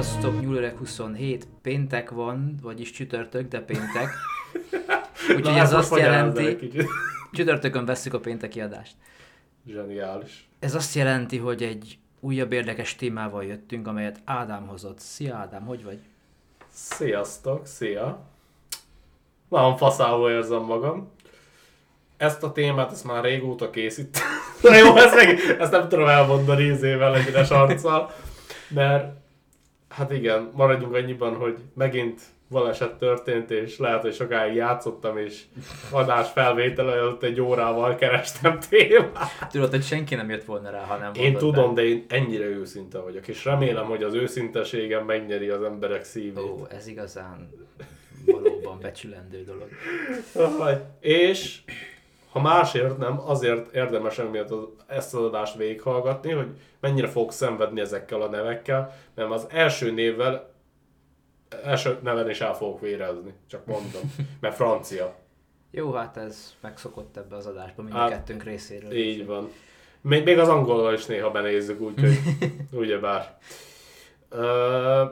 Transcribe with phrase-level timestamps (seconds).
[0.00, 4.08] Sziasztok, Nyúlöreg 27, péntek van, vagyis csütörtök, de péntek.
[5.36, 6.56] Úgyhogy ez azt jelenti,
[7.32, 8.94] csütörtökön vesszük a pénteki adást.
[9.66, 10.48] Zseniális.
[10.58, 14.98] Ez azt jelenti, hogy egy újabb érdekes témával jöttünk, amelyet Ádám hozott.
[14.98, 15.98] Szia Ádám, hogy vagy?
[16.72, 18.20] Sziasztok, szia.
[19.48, 21.10] Nagyon faszául érzem magam.
[22.16, 24.18] Ezt a témát, ezt már régóta készít.
[24.62, 28.14] Na jó, ezt, meg, ezt nem tudom elmondani izével egyre arccal.
[28.68, 29.19] Mert
[29.90, 35.42] hát igen, maradjunk annyiban, hogy megint baleset történt, és lehet, hogy sokáig játszottam, és
[35.90, 39.48] adás felvétel előtt egy órával kerestem témát.
[39.50, 41.82] Tudod, hogy senki nem jött volna rá, ha nem Én tudom, be.
[41.82, 46.38] de én ennyire őszinte vagyok, és remélem, hogy az őszinteségem megnyeri az emberek szívét.
[46.38, 47.50] Ó, ez igazán
[48.26, 49.68] valóban becsülendő dolog.
[51.00, 51.60] és
[52.30, 54.54] ha másért nem, azért érdemes emiatt
[54.86, 56.48] ezt az adást végighallgatni, hogy
[56.80, 60.50] mennyire fogok szenvedni ezekkel a nevekkel, mert az első névvel
[61.64, 65.14] első neven is el fogok vérezni, csak mondom, mert francia.
[65.70, 68.92] Jó, hát ez megszokott ebbe az adásba mind hát, kettőnk részéről.
[68.92, 69.48] Így van.
[70.00, 72.18] Még, még az angolval is néha benézzük, úgyhogy
[72.72, 73.38] ugyebár.
[74.30, 75.10] Uh,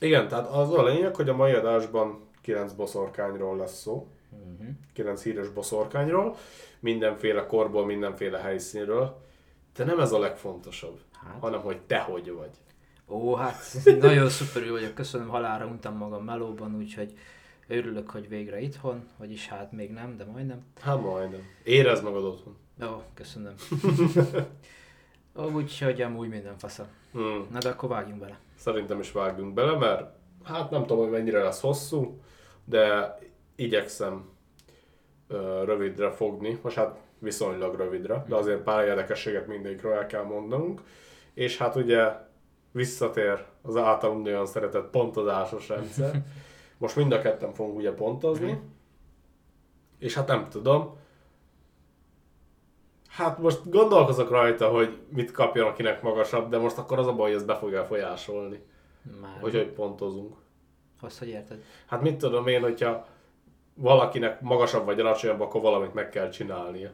[0.00, 4.08] igen, tehát az a lényeg, hogy a mai adásban 9 boszorkányról lesz szó.
[4.36, 4.74] Uh-huh.
[4.92, 6.36] 9 híres boszorkányról.
[6.80, 9.24] Mindenféle korból, mindenféle helyszínről.
[9.76, 11.40] De nem ez a legfontosabb, hát.
[11.40, 12.50] hanem hogy te hogy vagy.
[13.08, 13.56] Ó, hát
[14.00, 17.12] nagyon szuperül vagyok, köszönöm, halára untam magam melóban, úgyhogy
[17.68, 20.64] örülök, hogy végre itthon, vagyis hát még nem, de majdnem.
[20.80, 21.40] Hát majdnem.
[21.64, 22.56] Érezd magad otthon.
[22.82, 23.54] Ó, köszönöm.
[25.38, 26.86] Ó, úgyhogy amúgy minden fasza.
[27.12, 27.46] Hmm.
[27.52, 28.38] Na de akkor vágjunk bele.
[28.56, 32.20] Szerintem is vágjunk bele, mert hát nem tudom, hogy mennyire lesz hosszú,
[32.64, 33.18] de
[33.56, 34.28] igyekszem
[35.28, 40.82] ö, rövidre fogni, most hát viszonylag rövidre, de azért pár érdekességet mindegyikről el kell mondanunk.
[41.34, 42.12] És hát ugye
[42.70, 46.22] visszatér az általunk olyan szeretett pontozásos rendszer.
[46.78, 48.52] Most mind a ketten fogunk ugye pontozni.
[48.52, 48.60] Mhm.
[49.98, 50.96] És hát nem tudom.
[53.08, 57.30] Hát most gondolkozok rajta, hogy mit kapjon, akinek magasabb, de most akkor az a baj,
[57.30, 58.60] hogy ez be fogja folyásolni.
[59.20, 59.40] Már.
[59.40, 60.36] Hogy hogy pontozunk.
[61.00, 61.62] Azt, hogy érted?
[61.86, 63.06] Hát mit tudom én, hogyha
[63.76, 66.90] valakinek magasabb vagy alacsonyabb, akkor valamit meg kell csinálnia.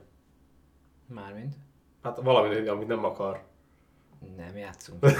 [1.06, 1.54] Mármint?
[2.02, 3.42] Hát valamit, amit nem akar.
[4.36, 5.00] Nem játszunk.
[5.00, 5.12] nem,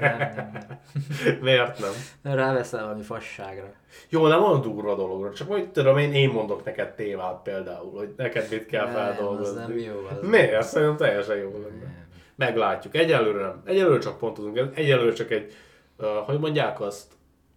[0.00, 0.80] nem, nem.
[1.40, 1.90] Miért nem?
[2.22, 3.72] Nem ráveszel valami fasságra.
[4.08, 8.14] Jó, nem olyan durva dologra, csak hogy tudom én, én mondok neked témát például, hogy
[8.16, 9.62] neked mit kell nem, feldolgozni.
[9.62, 10.06] Az nem jó.
[10.10, 10.52] Az Miért?
[10.52, 10.60] Nem.
[10.62, 12.06] Szerintem teljesen jó lenne.
[12.36, 12.94] Meglátjuk.
[12.94, 13.62] Egyelőre nem.
[13.64, 14.76] Egyelőre csak pontozunk.
[14.76, 15.52] Egyelőre csak egy,
[15.98, 17.12] uh, hogy mondják azt?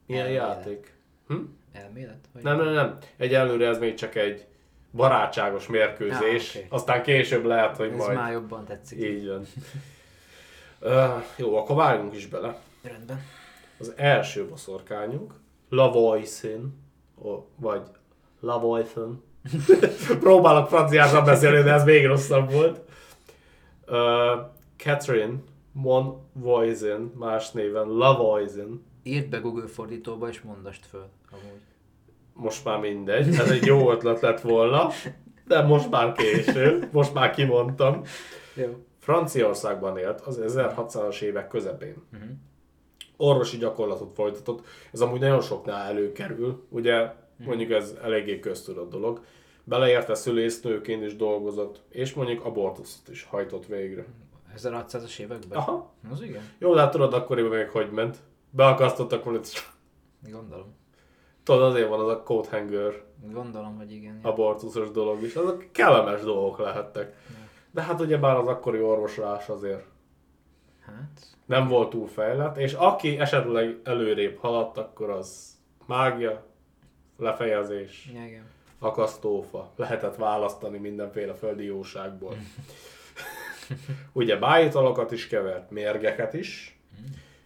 [0.05, 0.47] Milyen Elmélet.
[0.47, 0.93] játék?
[1.27, 1.35] Hm?
[1.75, 2.27] Elmélet?
[2.33, 2.97] Vagy nem, nem, nem.
[3.17, 4.45] Egyelőre ez még csak egy
[4.91, 6.53] barátságos mérkőzés.
[6.53, 6.77] Ja, okay.
[6.77, 8.17] Aztán később lehet, hogy ez majd...
[8.17, 8.99] már jobban tetszik.
[9.01, 9.45] Így van.
[10.81, 12.59] Uh, jó, akkor vágjunk is bele.
[12.83, 13.21] Rendben.
[13.79, 15.33] Az első boszorkányunk,
[15.69, 16.83] Lavoisin,
[17.55, 17.81] vagy
[18.39, 19.23] Lavoisin.
[20.19, 22.79] Próbálok franciásan beszélni, de ez még rosszabb volt.
[23.87, 25.35] Uh, Catherine
[25.71, 28.83] Monvoisin, más néven Lavoisin.
[29.03, 31.07] Írd be Google fordítóba és mondast föl,
[31.41, 31.61] amúgy.
[32.33, 34.89] Most már mindegy, ez egy jó ötlet lett volna,
[35.47, 38.01] de most már késő, most már kimondtam.
[38.53, 38.85] Jó.
[38.99, 41.95] Franciaországban élt az 1600-as évek közepén.
[42.13, 42.29] Uh-huh.
[43.17, 44.65] Orvosi gyakorlatot folytatott.
[44.93, 47.45] Ez amúgy nagyon soknál előkerül, ugye uh-huh.
[47.45, 49.23] mondjuk ez eléggé köztudott dolog.
[49.63, 54.05] Beleérte szülésznőként is dolgozott, és mondjuk abortuszt is hajtott végre.
[54.57, 55.57] 1600-as években?
[55.57, 55.93] Aha.
[56.11, 56.41] Az igen.
[56.57, 58.17] Jó, tudod akkoriban még hogy ment.
[58.49, 59.39] Beakasztottak volna.
[60.31, 60.75] Gondolom.
[61.45, 62.93] Tudod, azért van az a coat hanger.
[63.31, 64.19] Gondolom, hogy igen.
[64.21, 65.35] Abortuszos dolog is.
[65.35, 67.15] Azok kellemes dolgok lehettek.
[67.71, 69.85] De hát ugye bár az akkori orvoslás azért
[70.85, 71.27] hát.
[71.45, 76.43] nem volt túl fejlett, és aki esetleg előrébb haladt, akkor az mágia,
[77.17, 78.45] lefejezés, Igen.
[78.79, 82.35] akasztófa, lehetett választani mindenféle földi jóságból.
[84.13, 86.74] ugye bájitalokat is kevert, mérgeket is,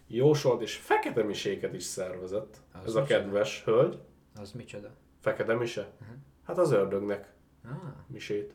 [0.10, 2.58] jósolt és fekete miséket is szervezett.
[2.72, 3.98] Az Ez a kedves hölgy.
[4.36, 4.90] Az micsoda?
[5.22, 5.82] Fekete mise?
[6.02, 6.18] Uh-huh.
[6.44, 7.34] Hát az ördögnek
[7.66, 7.72] ah.
[8.08, 8.54] misét.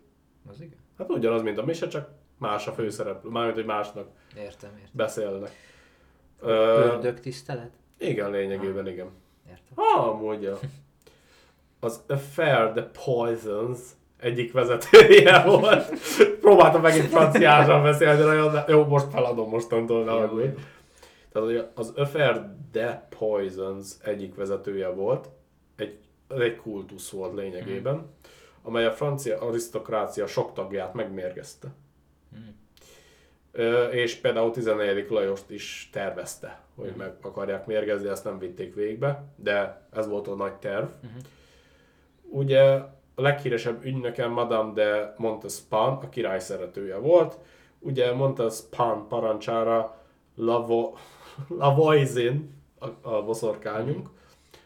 [0.49, 0.79] Az igen.
[0.99, 3.31] Hát ugyanaz, mint a mise, csak más a főszereplő.
[3.31, 4.91] Mármint, hogy másnak értem, értem.
[4.93, 5.51] beszélnek.
[6.41, 7.71] Ördög tisztelet?
[7.99, 8.93] Igen, lényegében ah.
[8.93, 9.11] igen.
[9.49, 9.73] Értem.
[9.75, 10.53] Ah, amúgy
[11.81, 13.79] Az Affair the Poisons
[14.17, 15.93] egyik vezetője volt.
[16.41, 18.62] Próbáltam megint franciásan beszélni, de nagyon...
[18.69, 20.12] Jó, most feladom mostantól, ne
[21.34, 25.28] Tehát az Affair the Poisons egyik vezetője volt.
[25.76, 25.98] Egy,
[26.28, 27.94] egy kultusz volt lényegében.
[27.94, 28.12] Hmm
[28.66, 31.69] amely a francia arisztokrácia sok tagját megmérgezte.
[32.31, 32.56] Hmm.
[33.90, 35.06] és például 14.
[35.10, 40.34] Lajost is tervezte, hogy meg akarják mérgezni, ezt nem vitték végbe, de ez volt a
[40.34, 40.84] nagy terv.
[40.84, 41.20] Uh-huh.
[42.22, 42.62] Ugye
[43.14, 47.38] a leghíresebb ügynöke Madame de Montespan, a király szeretője volt.
[47.78, 50.02] Ugye Montespan parancsára
[50.36, 50.94] Lavo,
[51.48, 54.08] Lavoisin, a, a boszorkányunk,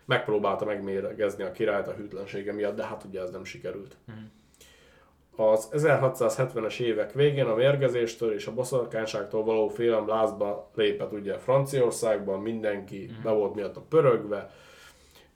[0.05, 3.97] megpróbálta megméregezni a királyt a hűtlensége miatt, de hát ugye ez nem sikerült.
[4.09, 4.25] Uh-huh.
[5.53, 12.41] Az 1670-es évek végén a mérgezéstől és a boszorkányságtól való félelem lázba lépett ugye Franciaországban,
[12.41, 13.23] mindenki mm.
[13.23, 14.51] be volt miatt a pörögve,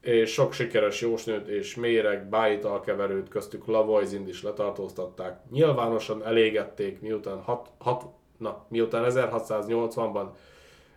[0.00, 5.40] és sok sikeres jósnőt és méreg, bájital keverőt, köztük Lavoisind is letartóztatták.
[5.50, 8.04] Nyilvánosan elégették, miután, hat, hat,
[8.38, 10.26] na, miután 1680-ban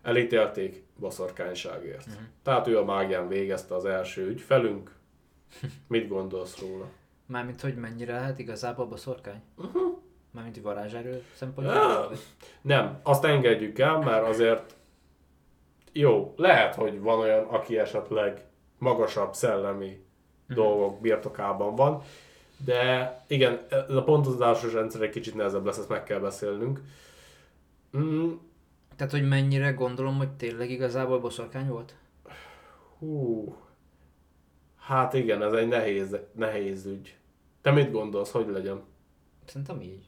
[0.05, 2.09] elítélték boszorkányságért.
[2.09, 2.23] Mm.
[2.43, 4.91] Tehát ő a mágián végezte az első ügyfelünk.
[5.87, 6.85] Mit gondolsz róla?
[7.25, 9.41] Mármint, hogy mennyire lehet igazából boszorkány?
[9.57, 9.97] Uh-huh.
[10.31, 11.81] Mármint, hogy varázserő szempontjából?
[11.81, 12.09] Ja,
[12.61, 14.75] nem, azt engedjük el, mert azért
[15.91, 18.45] jó, lehet, hogy van olyan, aki esetleg
[18.77, 19.85] magasabb szellemi
[20.41, 20.65] uh-huh.
[20.65, 22.01] dolgok birtokában van,
[22.65, 26.81] de igen, ez a pontozásos rendszer egy kicsit nehezebb lesz, ezt meg kell beszélnünk.
[27.97, 28.31] Mm.
[28.95, 31.95] Tehát, hogy mennyire gondolom, hogy tényleg igazából boszorkány volt?
[32.99, 33.55] Hú,
[34.85, 37.15] Hát igen, ez egy nehéz, nehéz ügy.
[37.61, 38.81] Te mit gondolsz, hogy legyen?
[39.45, 40.03] Szerintem így.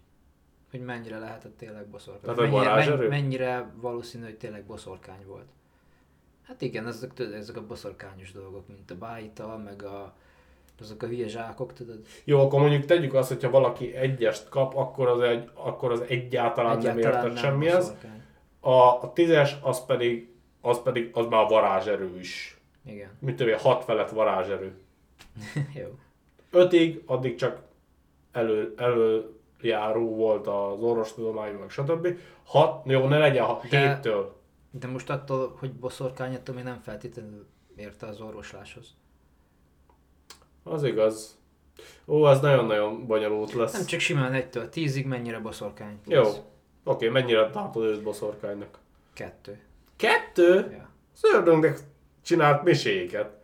[0.72, 2.36] Hogy mennyire lehetett tényleg boszorkány.
[2.36, 5.48] Tehát mennyire, mennyire, mennyire valószínű, hogy tényleg boszorkány volt.
[6.44, 10.14] Hát igen, ezek, tudod, ezek a boszorkányos dolgok, mint a bájta, meg a,
[10.80, 12.06] azok a hülye zsákok, tudod?
[12.24, 16.78] Jó, akkor mondjuk tegyük azt, hogyha valaki egyest kap, akkor az, egy, akkor az egyáltalán,
[16.78, 17.94] egyáltalán nem érted semmihez.
[18.60, 20.32] A, a tízes, az pedig,
[20.62, 22.58] az pedig, az már a varázserő is
[22.88, 23.10] igen.
[23.20, 24.78] Mit tudom, hat felett varázserő.
[25.82, 26.00] Jó.
[26.52, 27.62] Ötig, addig csak
[28.32, 32.08] elő, előjáró volt az orvostudomány, meg stb.
[32.44, 34.36] Hat, jó, ne legyen hat, de, héttől.
[34.72, 38.96] De most attól, hogy boszorkány, attól még nem feltétlenül érte az orvosláshoz.
[40.64, 41.38] Az igaz.
[42.06, 43.74] Ó, az nagyon-nagyon bonyolult lesz.
[43.74, 46.00] Nem csak simán egytől tízig mennyire boszorkány.
[46.06, 46.24] Jó.
[46.88, 48.80] Oké, okay, mennyire tartod őt boszorkánynak?
[49.14, 49.60] Kettő.
[49.96, 50.72] Kettő?
[50.72, 50.90] Ja.
[51.14, 51.80] Szördöngnek
[52.22, 53.38] csinált miséket.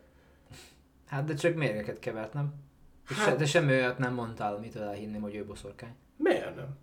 [1.06, 2.54] Hát de csak mérgeket kevert, nem?
[3.04, 3.24] Hát...
[3.24, 5.94] Se, de semmi olyat nem mondtál, amit elhinném, hogy ő boszorkány.
[6.16, 6.76] Miért nem?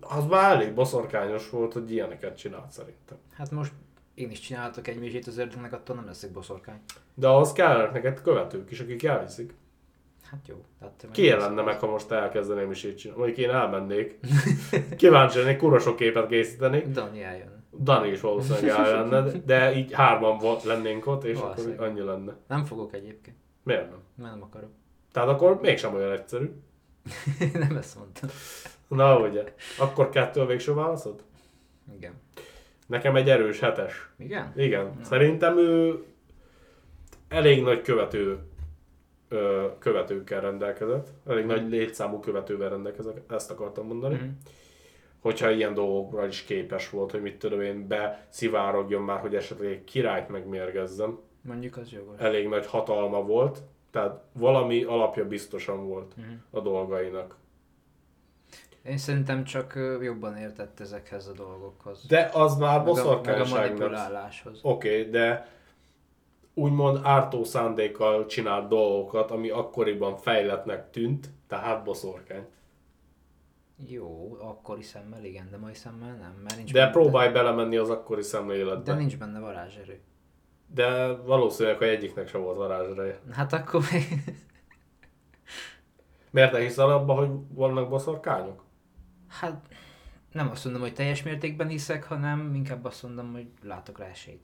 [0.00, 3.16] Az már elég boszorkányos volt, hogy ilyeneket csinált szerintem.
[3.32, 3.72] Hát most
[4.14, 6.80] én is csinálhatok egy misét az ördögnek, attól nem leszek boszorkány.
[7.14, 9.54] De ahhoz kellene neked követők is, akik elviszik.
[10.30, 10.64] Hát jó.
[10.78, 13.22] Tehát Ki lenne meg, ha most elkezdeném is így csinálni?
[13.22, 14.18] Mondjuk én elmennék.
[14.96, 16.84] Kíváncsi lennék kurosok képet készíteni.
[16.92, 17.64] Dani eljön.
[17.82, 22.36] Dani is valószínűleg lenne, de így hárman volt, lennénk ott, és akkor annyi lenne.
[22.48, 23.36] Nem fogok egyébként.
[23.62, 23.98] Miért nem?
[24.14, 24.70] Mert nem akarok.
[25.12, 26.50] Tehát akkor mégsem olyan egyszerű.
[27.68, 28.28] nem ezt mondtam.
[28.88, 29.54] Na ugye.
[29.78, 31.22] Akkor kettő a végső válaszod?
[31.96, 32.12] Igen.
[32.86, 34.10] Nekem egy erős hetes.
[34.18, 34.52] Igen?
[34.56, 34.84] Igen.
[34.84, 35.04] Na.
[35.04, 36.04] Szerintem ő
[37.28, 38.38] elég nagy követő
[39.78, 41.08] követőkkel rendelkezett.
[41.26, 41.48] Elég mm.
[41.48, 44.14] nagy létszámú követővel rendelkezett, ezt akartam mondani.
[44.14, 44.28] Mm
[45.26, 49.84] hogyha ilyen dolgokra is képes volt, hogy mit tudom én, beszivárogjon már, hogy esetleg egy
[49.84, 51.18] királyt megmérgezzem.
[51.40, 52.20] Mondjuk az jogos.
[52.20, 56.34] Elég nagy hatalma volt, tehát valami alapja biztosan volt uh-huh.
[56.50, 57.36] a dolgainak.
[58.82, 62.06] Én szerintem csak jobban értett ezekhez a dolgokhoz.
[62.06, 64.22] De az már boszorkányságnak.
[64.62, 65.48] Oké, okay, de
[66.58, 72.46] úgymond ártó szándékkal csinált dolgokat, ami akkoriban fejletnek tűnt, tehát boszorkány.
[73.86, 76.92] Jó, akkori szemmel igen, de mai szemmel nem, mert nincs De benne...
[76.92, 78.92] próbálj belemenni az akkori szemléletbe.
[78.92, 80.00] De nincs benne varázserő.
[80.74, 83.20] De valószínűleg, hogy egyiknek sem volt varázsereje.
[83.30, 83.82] Hát akkor.
[86.30, 88.64] Miért te hiszel abba, hogy vannak boszorkányok?
[89.28, 89.66] Hát
[90.32, 94.42] nem azt mondom, hogy teljes mértékben hiszek, hanem inkább azt mondom, hogy látok rá esélyt.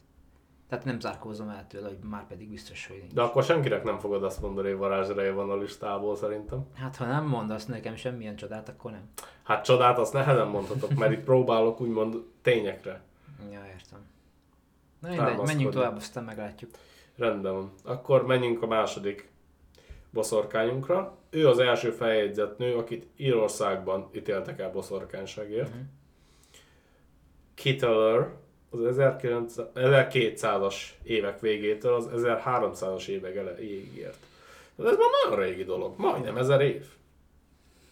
[0.73, 3.13] Tehát nem zárkózom el tőle, hogy már pedig biztos, hogy nincs.
[3.13, 6.67] De akkor senkinek nem fogod azt mondani, hogy varázsereje van a listából szerintem.
[6.75, 9.11] Hát ha nem mondasz nekem semmilyen csodát, akkor nem.
[9.43, 13.03] Hát csodát azt nehezen mondhatok, mert itt próbálok úgymond tényekre.
[13.51, 13.99] Ja, értem.
[15.01, 16.71] Na mindegy, menjünk tovább, aztán meglátjuk.
[17.17, 17.73] Rendben van.
[17.85, 19.31] Akkor menjünk a második
[20.11, 21.19] boszorkányunkra.
[21.31, 25.69] Ő az első feljegyzett nő, akit Írországban ítéltek el boszorkányságért.
[25.69, 25.83] Uh-huh.
[27.55, 28.29] Kittler,
[28.73, 28.97] az
[29.75, 34.19] 1200-as évek végétől az 1300-as évek elejéig ért.
[34.79, 36.87] Ez már nagyon régi dolog, majdnem ezer év.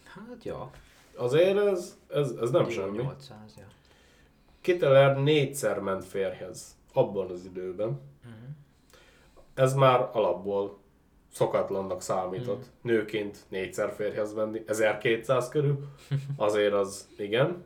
[0.03, 0.69] Hát ja.
[1.15, 2.97] Azért ez, ez, ez nem semmi.
[2.97, 3.67] 800, ja.
[4.61, 7.87] Kitteler négyszer ment férjhez abban az időben.
[7.87, 8.49] Uh-huh.
[9.53, 10.77] Ez már alapból
[11.31, 12.57] szokatlannak számított.
[12.57, 12.67] Uh-huh.
[12.81, 15.87] Nőként négyszer férjhez menni, 1200 körül.
[16.35, 17.63] Azért az igen.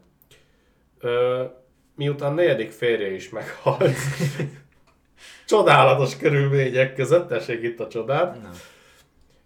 [0.99, 1.45] Ö,
[1.95, 3.95] miután negyedik férje is meghalt,
[5.45, 8.49] csodálatos körülmények között, tessék itt a csodát, Na.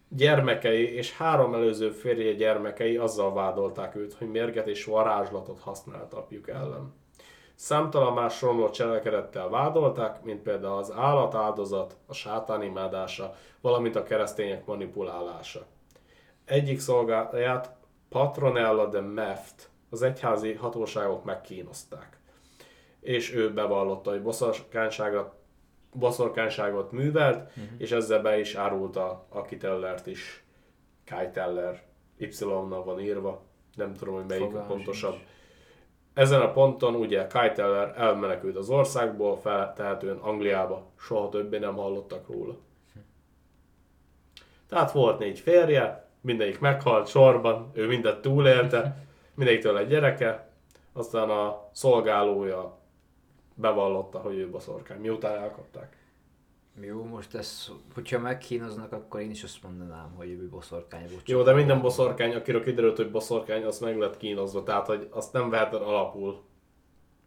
[0.08, 6.50] gyermekei és három előző férje gyermekei azzal vádolták őt, hogy mérget és varázslatot használt apjuk
[6.50, 6.94] ellen.
[7.56, 14.66] Számtalan más romlott cselekedettel vádolták, mint például az állatáldozat, a sátán imádása, valamint a keresztények
[14.66, 15.66] manipulálása.
[16.46, 17.76] Egyik szolgáját
[18.10, 22.19] Patronella de Meft az egyházi hatóságok megkínozták.
[23.02, 25.34] És ő bevallotta, hogy boszorkányságot,
[25.94, 27.64] boszorkányságot művelt, uh-huh.
[27.78, 30.44] és ezzel be is árulta a Kitellert is.
[31.04, 31.82] Kiteller,
[32.18, 33.42] Y-nal van írva,
[33.76, 35.14] nem tudom, hogy melyik Fogalmas pontosabb.
[35.14, 35.28] Is.
[36.14, 42.58] Ezen a ponton ugye Kiteller elmenekült az országból, feltehetően Angliába, soha többé nem hallottak róla.
[44.70, 50.50] Tehát volt négy férje, mindegyik meghalt sorban, ő mindet túlélte, mindegyiktől egy gyereke,
[50.94, 52.79] aztán a szolgálója
[53.60, 55.98] bevallotta, hogy ő boszorkány, miután elkapták.
[56.82, 61.30] Jó, most ez, hogyha megkínoznak, akkor én is azt mondanám, hogy ő boszorkány volt.
[61.30, 65.34] Jó, de minden boszorkány, akiről kiderült, hogy boszorkány, az meg lett kínozva, tehát hogy azt
[65.34, 66.44] nem veheted alapul.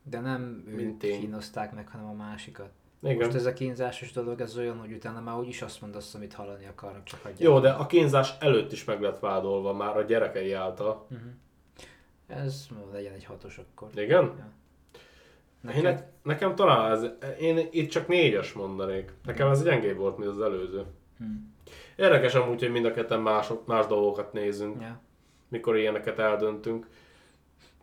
[0.03, 2.71] De nem őt kínozták meg, hanem a másikat.
[3.03, 3.17] Igen.
[3.17, 6.67] Most ez a kínzásos dolog, ez olyan, hogy utána már úgyis azt mondasz, amit hallani
[6.67, 7.41] akarnak, csak hagyják.
[7.41, 11.07] Jó, de a kínzás előtt is meg lett vádolva már a gyerekei által.
[11.11, 11.29] Uh-huh.
[12.27, 13.89] Ez legyen egy hatos akkor.
[13.95, 14.25] Igen?
[14.25, 14.51] Ja.
[15.63, 15.85] Neked?
[15.85, 17.07] Én, nekem talán ez,
[17.41, 19.13] én itt csak négyes mondanék.
[19.25, 20.85] Nekem ez gyengébb volt, mint az előző.
[21.19, 21.55] Hmm.
[21.97, 24.93] Érdekes amúgy, hogy mind a ketten más, más dolgokat nézünk, yeah.
[25.49, 26.87] mikor ilyeneket eldöntünk.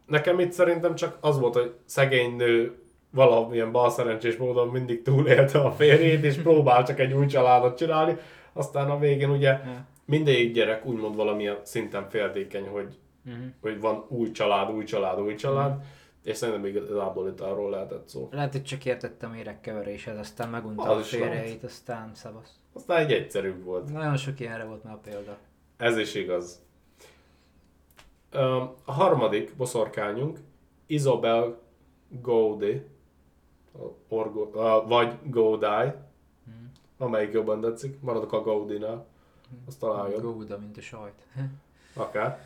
[0.05, 2.77] Nekem itt szerintem csak az volt, hogy szegény nő
[3.09, 8.17] valamilyen balszerencsés módon mindig túlélte a férjét, és próbál csak egy új családot csinálni.
[8.53, 9.77] Aztán a végén ugye yeah.
[10.05, 13.43] mindegyik gyerek úgymond valamilyen szinten féltékeny, hogy, uh-huh.
[13.61, 15.69] hogy van új család, új család, új család.
[15.69, 15.85] Uh-huh
[16.29, 18.29] és szerintem még igazából itt arról lehetett szó.
[18.31, 22.59] Lehet, hogy csak értettem érekkeveréshez, aztán megunta a félrejét, aztán szavasz.
[22.73, 23.91] Aztán egy egyszerűbb volt.
[23.91, 25.37] Nagyon sok ilyenre volt már a példa.
[25.77, 26.61] Ez is igaz.
[28.31, 30.39] A harmadik boszorkányunk
[30.85, 31.59] Isabel
[32.21, 32.85] Gaudy,
[34.07, 34.49] Orgo,
[34.87, 35.91] vagy Gaudai,
[36.45, 36.71] hmm.
[36.97, 39.05] amelyik jobban tetszik, maradok a Gaudinál,
[39.67, 40.21] azt találjon.
[40.21, 41.25] Gouda, mint a sajt.
[41.93, 42.41] Akár.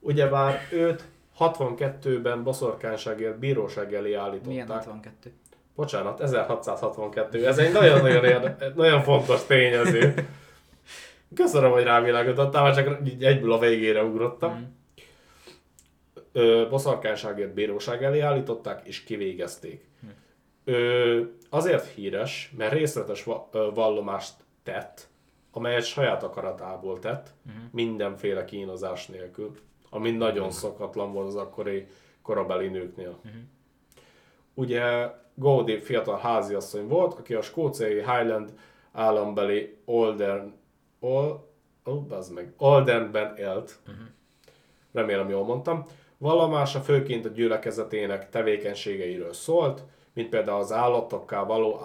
[0.00, 1.04] Ugyebár őt
[1.38, 4.48] 62-ben boszorkányságért bíróság elé állították.
[4.48, 5.32] Milyen 62?
[5.74, 7.46] Bocsánat, 1662.
[7.46, 10.28] Ez egy nagyon-nagyon érde, nagyon fontos tényező.
[11.34, 14.52] Köszönöm, hogy rávilágítottál, mert csak egyből a végére ugrottam.
[14.52, 14.62] Mm.
[16.32, 19.88] Ö, boszorkányságért bíróság elé állították, és kivégezték.
[20.06, 20.08] Mm.
[20.64, 23.26] Ö, azért híres, mert részletes
[23.74, 25.08] vallomást tett,
[25.50, 27.64] amelyet saját akaratából tett, mm.
[27.70, 29.56] mindenféle kínozás nélkül
[29.94, 31.86] ami nagyon szokatlan volt az akkori
[32.22, 33.08] korabeli nőknél.
[33.24, 33.40] Uh-huh.
[34.54, 38.58] Ugye Gaudy fiatal háziasszony volt, aki a skóciai Highland
[38.92, 40.52] állambeli Oldern,
[41.00, 41.48] Ol,
[41.84, 43.78] oh, meg, Oldernben élt.
[43.86, 44.04] Uh-huh.
[44.92, 45.84] Remélem jól mondtam.
[46.18, 49.82] Vallomása főként a gyülekezetének tevékenységeiről szólt,
[50.12, 51.80] mint például az állatokká való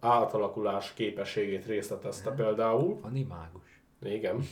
[0.00, 2.46] átalakulás képességét részletezte uh-huh.
[2.46, 2.98] például.
[3.02, 3.82] Animágus.
[4.02, 4.40] Igen.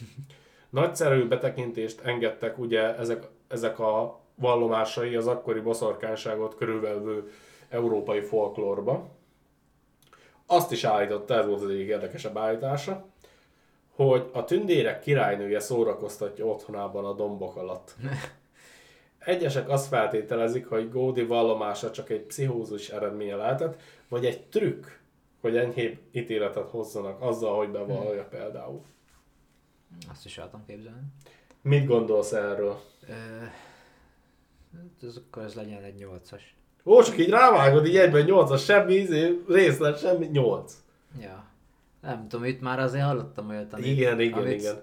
[0.70, 7.32] Nagyszerű betekintést engedtek ugye ezek, ezek a vallomásai az akkori boszorkányságot körülvevő
[7.68, 9.08] európai folklórba.
[10.46, 13.04] Azt is állította, ez volt az egyik érdekesebb állítása,
[13.94, 17.94] hogy a tündérek királynője szórakoztatja otthonában a dombok alatt.
[19.18, 24.87] Egyesek azt feltételezik, hogy Gódi vallomása csak egy pszichózus eredménye lehetett, vagy egy trükk,
[25.40, 28.30] hogy enyhébb ítéletet hozzanak azzal, hogy bevallja hmm.
[28.30, 28.82] például.
[30.11, 31.07] Azt is el képzelni.
[31.62, 32.81] Mit gondolsz erről?
[33.09, 33.53] E,
[35.03, 36.55] ez akkor ez legyen egy nyolcas.
[36.85, 40.75] Ó, csak így rávágod, így egyben nyolcas, semmi izé, részlet, semmi, nyolc.
[41.21, 41.45] Ja.
[42.00, 44.83] Nem tudom, itt már azért hallottam olyat, amit, Igen, igen, igen.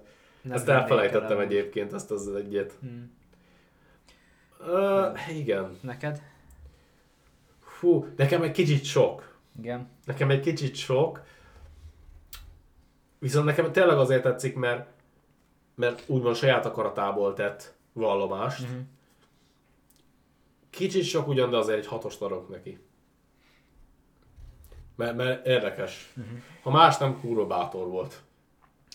[0.50, 2.74] Ezt elfelejtettem el egyébként, ezt az egyet.
[2.80, 3.12] Hmm.
[4.60, 5.78] Uh, igen.
[5.82, 6.22] Neked?
[7.62, 9.38] Fú, nekem egy kicsit sok.
[9.60, 9.90] Igen.
[10.06, 11.22] Nekem egy kicsit sok.
[13.20, 14.88] Viszont nekem tényleg azért tetszik, mert
[15.76, 18.62] mert úgymond saját akaratából tett vallomást.
[18.62, 18.82] Uh-huh.
[20.70, 22.80] Kicsit sok ugyan, de azért egy hatos darab neki.
[24.96, 26.14] Mert, mert érdekes.
[26.18, 26.38] Uh-huh.
[26.62, 28.22] Ha más nem, kúró bátor volt.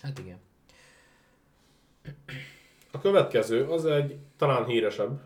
[0.03, 0.41] Hát igen.
[2.91, 5.21] A következő az egy talán híresebb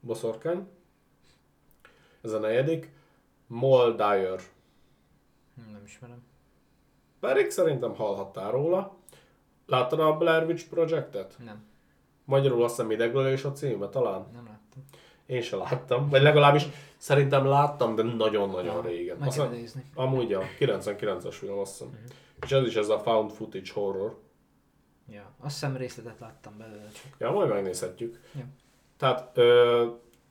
[0.00, 0.68] boszorkány.
[2.22, 2.90] Ez a negyedik.
[3.46, 4.36] Moldire.
[5.54, 6.24] Nem ismerem.
[7.20, 8.95] Pedig szerintem hallhattál róla.
[9.66, 11.36] Láttad a Blair Witch Projectet?
[11.44, 11.64] Nem.
[12.24, 14.26] Magyarul azt hiszem ideglölés a címe, talán?
[14.32, 14.84] Nem láttam.
[15.26, 19.16] Én se láttam, vagy legalábbis szerintem láttam, de nagyon-nagyon régen.
[19.16, 19.84] Meg kell nézni.
[19.94, 21.86] Amúgy a 99-es film, azt hiszem.
[21.86, 22.10] Uh-huh.
[22.42, 24.18] És ez is ez a found footage horror.
[25.08, 27.12] Ja, azt hiszem részletet láttam belőle csak.
[27.18, 28.20] Ja, majd megnézhetjük.
[28.34, 28.44] Ja.
[28.96, 29.86] Tehát ö,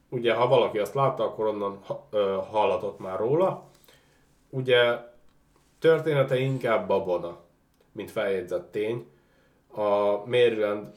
[0.10, 3.70] ugye, ha valaki azt látta, akkor onnan ha, ö, hallatott már róla.
[4.50, 5.00] Ugye
[5.80, 7.38] története inkább babona,
[7.92, 9.08] mint feljegyzett tény.
[9.76, 10.88] A Maryland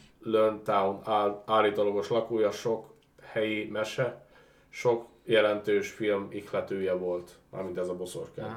[0.64, 4.26] Town áll, állítólagos lakója sok helyi mese,
[4.68, 8.52] sok jelentős film ihletője volt, mármint ez a boszorkány.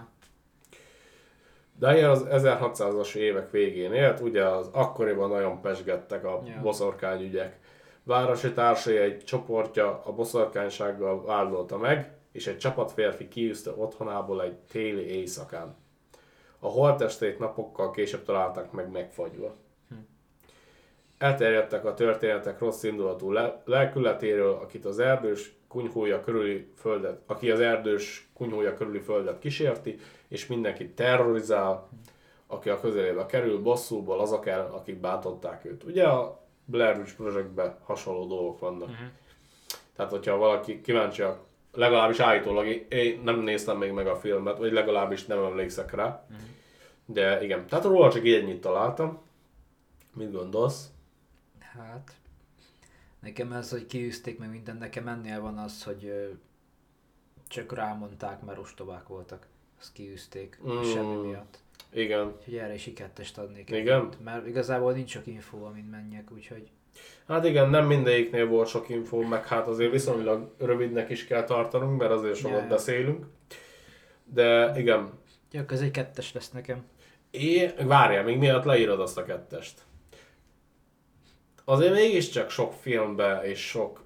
[1.79, 6.59] Daniel az 1600-as évek végén élt, ugye az akkoriban nagyon pesgettek a ja.
[6.61, 7.59] boszorkányügyek.
[8.03, 14.55] Városi társai egy csoportja a boszorkánysággal vádolta meg, és egy csapat férfi kiűzte otthonából egy
[14.55, 15.75] téli éjszakán.
[16.59, 19.55] A holttestét napokkal később találták meg megfagyva.
[21.21, 27.59] Elterjedtek a történetek rossz indulatú le- lelkületéről, akit az erdős kunyhója körüli földet, aki az
[27.59, 31.89] erdős kunyhója körüli földet kísérti, és mindenkit terrorizál,
[32.47, 35.83] aki a közelébe kerül, bosszúból azok el, akik bántották őt.
[35.83, 38.89] Ugye a Blair Witch Projectben hasonló dolgok vannak.
[38.89, 39.07] Uh-huh.
[39.95, 41.23] Tehát, hogyha valaki kíváncsi,
[41.73, 46.25] legalábbis állítólag, én nem néztem még meg a filmet, vagy legalábbis nem emlékszek rá.
[46.29, 46.45] Uh-huh.
[47.05, 49.21] De igen, tehát róla csak így ennyit találtam.
[50.13, 50.90] Mit gondolsz?
[51.77, 52.11] Hát,
[53.19, 56.29] nekem ez, hogy kiűzték meg minden, nekem ennél van az, hogy
[57.47, 59.47] csak rámondták, mert ostobák voltak.
[59.79, 60.81] Azt kiűzték, mm.
[60.81, 61.59] semmi miatt.
[61.93, 62.33] Igen.
[62.37, 63.69] Úgyhogy erre is ikettest adnék.
[63.69, 63.99] Igen.
[63.99, 66.69] Egyet, mert igazából nincs sok info, amint menjek, úgyhogy...
[67.27, 71.99] Hát igen, nem mindegyiknél volt sok info, meg hát azért viszonylag rövidnek is kell tartanunk,
[71.99, 73.25] mert azért sokat ja, beszélünk.
[74.23, 75.09] De igen.
[75.51, 76.83] Ja, ez egy kettes lesz nekem.
[77.29, 79.81] É, várjál, még miatt leírod azt a kettest.
[81.65, 84.03] Azért mégiscsak sok filmbe és sok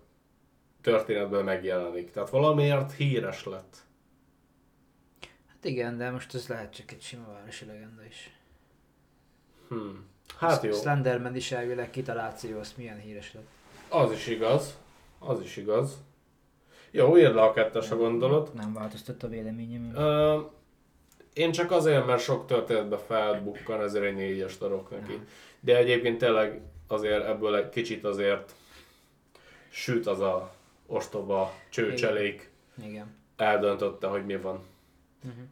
[0.82, 2.12] történetben megjelenik.
[2.12, 3.78] Tehát valamiért híres lett.
[5.48, 8.40] Hát igen, de most ez lehet csak egy sima városi legenda is.
[9.70, 10.06] Hmm.
[10.38, 10.72] Hát jó.
[10.72, 13.48] Slenderman is elvileg kitaláció, az milyen híres lett.
[13.90, 14.78] Az is igaz.
[15.20, 15.98] Az is igaz.
[16.92, 18.54] Jó, írd le a kettes, a gondolat.
[18.54, 19.92] Nem változtott a véleményem.
[19.96, 20.52] Uh,
[21.34, 25.12] én csak azért, mert sok történetbe felbukkan, ezért egy négyes adok neki.
[25.12, 25.28] Nem.
[25.60, 28.54] De egyébként tényleg azért ebből egy kicsit azért
[29.70, 30.52] süt az a
[30.88, 32.50] ostoba csőcselék.
[32.78, 32.90] Igen.
[32.90, 33.16] Igen.
[33.38, 34.60] Eldöntötte, hogy mi van.
[35.26, 35.44] Uh-huh.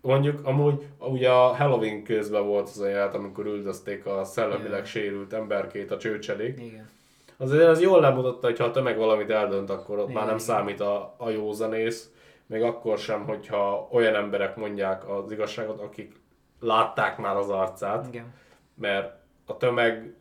[0.00, 4.84] Mondjuk amúgy ugye a Halloween közben volt az a ját, amikor üldözték a szellemileg Igen.
[4.84, 6.60] sérült emberkét, a csőcselék.
[6.60, 6.88] Igen.
[7.36, 10.34] Azért az jól lemutatta, hogy ha a tömeg valamit eldönt, akkor ott Igen, már nem
[10.34, 10.46] igen.
[10.46, 12.10] számít a, a józanész.
[12.46, 16.20] Még akkor sem, hogyha olyan emberek mondják az igazságot, akik
[16.60, 18.06] látták már az arcát.
[18.06, 18.34] Igen.
[18.74, 19.14] Mert
[19.46, 20.14] a tömeg,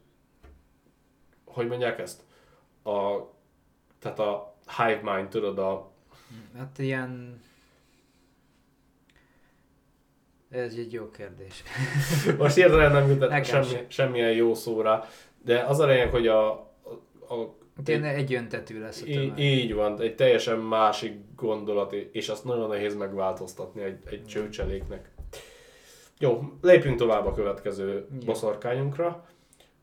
[1.53, 2.21] hogy mondják ezt?
[2.83, 3.17] A,
[3.99, 5.91] tehát a hive mind, tudod, a...
[6.57, 7.41] Hát ilyen
[10.51, 11.63] ez egy jó kérdés.
[12.37, 15.05] Most értelem nem jutott semmi, semmilyen jó szóra,
[15.43, 19.73] de az a lényeg, hogy a, a, a Tényleg egy öntetű lesz a így, így
[19.73, 25.09] van, egy teljesen másik gondolat, és azt nagyon nehéz megváltoztatni egy, egy csőcseléknek.
[26.19, 28.25] Jó, lépjünk tovább a következő Jó.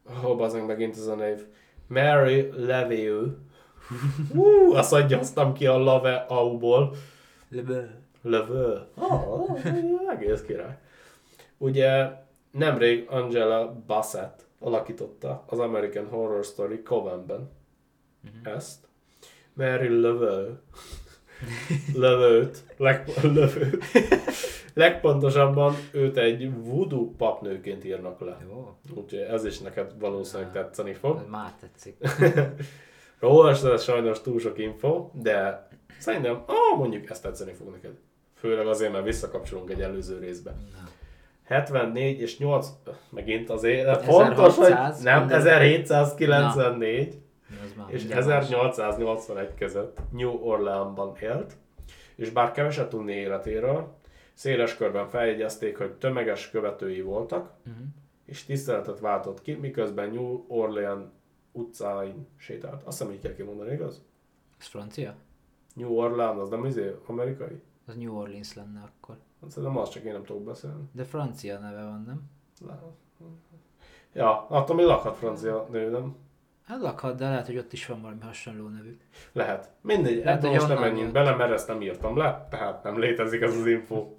[0.09, 0.27] Boszorkányunkra.
[0.27, 1.47] Hol bazánk megint ez a név?
[1.87, 3.27] Mary Leveu.
[4.33, 6.94] Hú, azt adjaztam ki a Lave Au-ból.
[7.49, 7.87] Leveu.
[8.23, 8.81] Lövő.
[8.94, 9.61] Oh,
[10.11, 10.79] egész király.
[11.59, 12.11] Ugye
[12.51, 17.51] nemrég Angela Bassett alakította az American Horror Story Covenben
[18.25, 18.55] uh-huh.
[18.55, 18.87] ezt.
[19.55, 20.61] Mary Lövő.
[21.94, 22.64] Lövőt.
[22.77, 23.85] Leg, lövőt.
[24.74, 28.37] Legpontosabban őt egy voodoo papnőként írnak le.
[28.48, 28.76] Jó.
[28.94, 31.24] Úgyhogy ez is neked valószínűleg tetszeni fog.
[31.31, 31.96] Már tetszik.
[33.20, 37.92] Róla ez sajnos túl sok info, de szerintem, ah, mondjuk ezt tetszeni fog neked.
[38.35, 40.50] Főleg azért, mert visszakapcsolunk egy előző részbe.
[40.50, 40.88] Na.
[41.44, 42.68] 74 és 8,
[43.11, 47.18] megint azért, fontos, hogy nem, 1794
[47.76, 47.87] Na.
[47.88, 51.57] és 1881 között New Orleansban élt,
[52.16, 53.96] és bár keveset tudni életéről,
[54.38, 57.87] széles körben feljegyezték, hogy tömeges követői voltak, uh-huh.
[58.24, 61.05] és tiszteletet váltott ki, miközben New Orleans
[61.53, 62.83] utcáin sétált.
[62.83, 64.05] Azt hiszem így kell kimondani, igaz?
[64.59, 65.14] Ez francia?
[65.74, 67.62] New Orleans, az nem izé amerikai?
[67.87, 69.16] Az New Orleans lenne akkor.
[69.40, 70.83] Hát szerintem az csak én nem tudok beszélni.
[70.92, 72.22] De francia neve van, nem?
[74.12, 76.16] Ja, attól még lakhat francia nő, nem?
[76.62, 78.98] Hát lakhat, de lehet, hogy ott is van valami hasonló nevű.
[79.33, 79.70] Lehet.
[79.81, 83.57] Mindegy, lehet, most nem menjünk bele, mert ezt nem írtam le, tehát nem létezik ez
[83.57, 84.16] az info.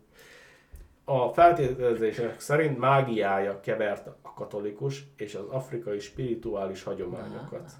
[1.10, 7.72] A feltételezések szerint mágiája kevert a katolikus és az afrikai spirituális hagyományokat.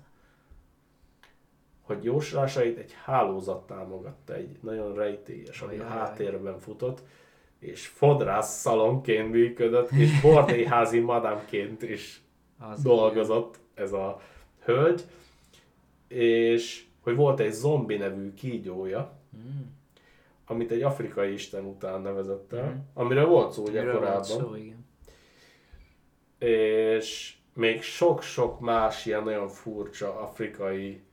[1.82, 7.04] Hogy jóslásait egy hálózat támogatta, egy nagyon rejtélyes, ami a háttérben futott,
[7.60, 12.22] és fodrász szalonként működött, és bordéházi madámként is
[12.60, 14.22] Az dolgozott ez a
[14.64, 15.04] hölgy,
[16.08, 19.78] és hogy volt egy zombi nevű kígyója, mm.
[20.50, 22.78] Amit egy afrikai isten után nevezett el, mm.
[22.94, 24.24] amiről volt szó ugye korábban.
[24.24, 24.88] Szó, igen.
[26.52, 31.04] És még sok-sok más ilyen nagyon furcsa afrikai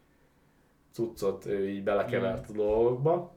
[0.92, 2.54] cuccot ő így belekevert mm.
[2.54, 3.34] a dolgokba.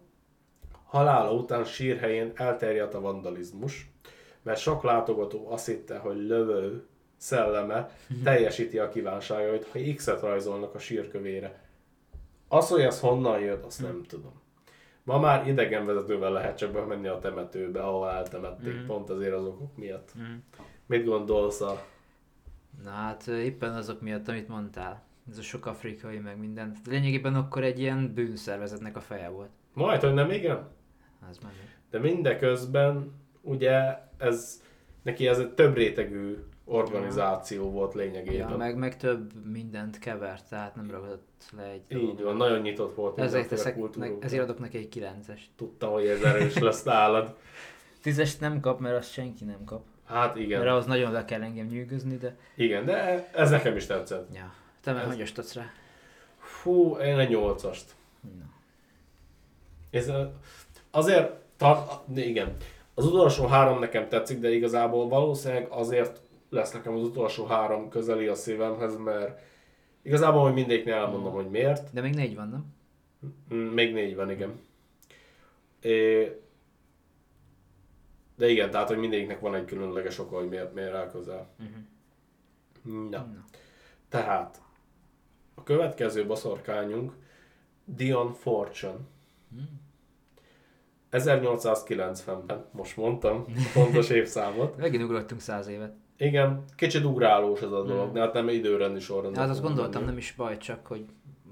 [0.86, 3.92] Halála után sírhelyén elterjedt a vandalizmus,
[4.42, 8.24] mert sok látogató azt hitte, hogy lövő szelleme mhm.
[8.24, 11.64] teljesíti a kívánságait, ha X-et rajzolnak a sírkövére.
[12.48, 14.42] Az, hogy ez honnan jött, azt nem tudom.
[15.04, 18.86] Ma már idegenvezetővel lehet csak bemenni a temetőbe, ahol eltemették, mm.
[18.86, 20.12] pont azért az okok miatt.
[20.20, 20.36] Mm.
[20.86, 21.86] Mit gondolsz a...
[22.84, 25.04] Na hát éppen azok miatt, amit mondtál.
[25.30, 26.76] Ez a sok afrikai, meg minden.
[26.86, 29.50] Lényegében akkor egy ilyen bűnszervezetnek a feje volt.
[29.74, 30.68] Majd, hogy nem igen?
[31.30, 31.52] Az már
[31.90, 34.64] De mindeközben, ugye ez,
[35.02, 36.38] neki ez egy több rétegű
[36.70, 38.50] organizáció volt lényegében.
[38.50, 41.98] Ja, meg, meg több mindent kevert, tehát nem ragadott le egy...
[41.98, 45.50] Így van, nagyon nyitott volt ezért, teszek, ne, ezért adok neki egy kilences.
[45.56, 47.36] Tudtam, hogy ez erős lesz nálad.
[48.04, 49.84] Tízest nem kap, mert azt senki nem kap.
[50.06, 50.60] Hát igen.
[50.60, 52.36] Mert ahhoz nagyon le kell engem nyűgözni, de...
[52.56, 54.36] Igen, de ez nekem is tetszett.
[54.36, 54.54] Ja.
[54.82, 55.72] Te meg hogy osztodsz rá?
[56.38, 57.96] Fú, én egy nyolcast.
[58.22, 58.46] No.
[59.92, 60.12] Ez
[60.92, 62.56] azért, ta, igen,
[62.94, 68.28] az utolsó három nekem tetszik, de igazából valószínűleg azért lesz nekem az utolsó három közeli
[68.28, 69.42] a szívemhez, mert
[70.02, 71.94] igazából, hogy mindegyiknél elmondom, hogy miért.
[71.94, 72.66] De még négy van, nem?
[73.54, 74.60] Mm, még négy van, igen.
[75.82, 76.32] É,
[78.36, 81.50] de igen, tehát, hogy mindegyiknek van egy különleges oka, hogy miért, miért áll közel.
[81.60, 83.10] Uh-huh.
[83.10, 83.18] Na.
[83.18, 83.46] Na.
[84.10, 84.62] Tehát,
[85.56, 87.14] a következő baszorkányunk
[87.86, 89.00] Dion Fortune.
[89.50, 89.88] Hmm.
[91.12, 94.78] 1890-ben, most mondtam a fontos évszámot.
[94.78, 95.96] Megint ugrottunk száz évet.
[96.20, 98.14] Igen, kicsit ugrálós ez a dolog, hmm.
[98.14, 99.38] de hát nem időrendi sorrend.
[99.38, 100.06] Hát azt gondoltam, menni.
[100.06, 101.06] nem is baj, csak hogy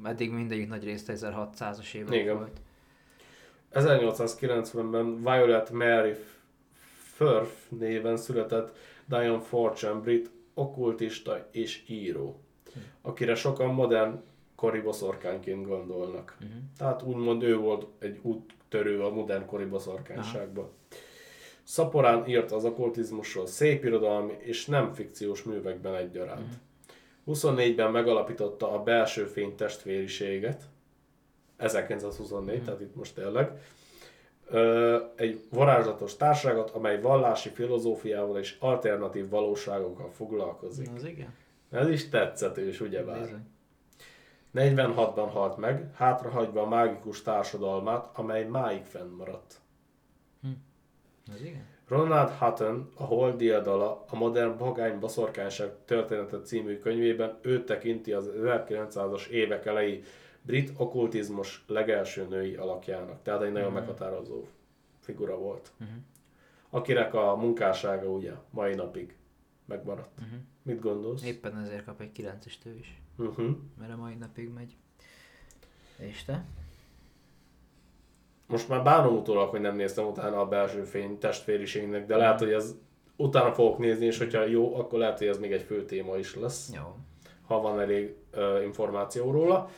[0.04, 2.36] eddig mindegyik nagy részt 1600-as évek Igen.
[2.36, 2.62] volt.
[3.74, 6.14] 1890-ben Violet Mary
[7.16, 8.76] Firth néven született
[9.06, 12.42] Dion Fortune, brit okkultista és író
[13.02, 14.22] akire sokan modern
[14.56, 16.38] kori boszorkányként gondolnak.
[16.42, 16.58] Uh-huh.
[16.78, 20.72] Tehát úgymond ő volt egy úttörő a modern kori boszorkányságba.
[21.68, 26.54] Szaporán írt az okkultizmusról szép irodalmi és nem fikciós művekben egyaránt.
[27.26, 27.56] Uh-huh.
[27.56, 30.64] 24-ben megalapította a belső fény testvériséget,
[31.58, 32.66] 1924, uh-huh.
[32.66, 33.52] tehát itt most tényleg,
[35.16, 40.90] egy varázslatos társaságot, amely vallási filozófiával és alternatív valóságokkal foglalkozik.
[40.96, 41.34] Az igen.
[41.72, 43.42] Ez is tetszetős, ugyebár.
[44.56, 49.60] 46-ban halt meg, hátrahagyva a mágikus társadalmát, amely máig fennmaradt.
[51.34, 51.66] Ez igen.
[51.88, 58.30] Ronald Hutton, a Hold diadala, a modern pogány baszorkányság története című könyvében ő tekinti az
[58.36, 60.04] 1900-as évek elejé
[60.42, 63.22] brit okkultizmus legelső női alakjának.
[63.22, 63.86] Tehát egy nagyon uh-huh.
[63.86, 64.44] meghatározó
[65.00, 65.72] figura volt.
[65.80, 65.98] Uh-huh.
[66.70, 69.16] Akinek a munkássága ugye mai napig
[69.66, 70.20] megmaradt.
[70.20, 70.40] Uh-huh.
[70.62, 71.24] Mit gondolsz?
[71.24, 73.02] Éppen ezért kap egy 9-est ő is.
[73.18, 73.56] Uh-huh.
[73.80, 74.76] Mert a mai napig megy.
[75.98, 76.46] És te?
[78.48, 82.52] Most már bánom utólag, hogy nem néztem utána a belső fény testvériségnek, de lehet, hogy
[82.52, 82.76] ez
[83.16, 86.36] utána fogok nézni, és hogyha jó, akkor lehet, hogy ez még egy fő téma is
[86.36, 86.70] lesz.
[86.74, 86.96] Jó.
[87.48, 89.70] Ha van elég uh, információ róla.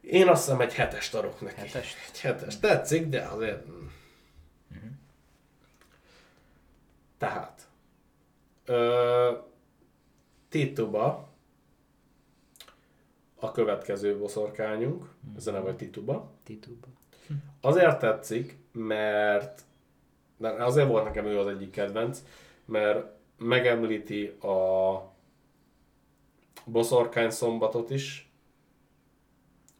[0.00, 1.60] Én azt hiszem egy hetest adok neki.
[1.60, 1.96] Hetest?
[2.12, 2.60] Egy hetest.
[2.60, 3.66] Tetszik, de azért...
[3.66, 4.90] Uh-huh.
[7.18, 7.68] Tehát.
[8.64, 9.32] Ö,
[10.48, 11.28] Tituba
[13.34, 15.36] a következő boszorkányunk, mm.
[15.36, 16.32] ez a neve Tituba.
[16.42, 16.86] Tituba.
[17.60, 19.64] Azért tetszik, mert
[20.36, 22.22] de azért volt nekem ő az egyik kedvenc,
[22.64, 23.06] mert
[23.38, 25.02] megemlíti a
[26.64, 28.30] boszorkány szombatot is,